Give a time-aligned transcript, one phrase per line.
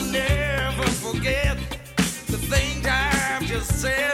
[0.00, 1.58] I'll never forget
[2.26, 4.09] the things I've just said.